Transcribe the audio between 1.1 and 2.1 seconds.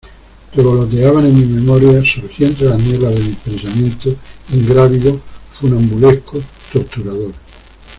en mi memoria,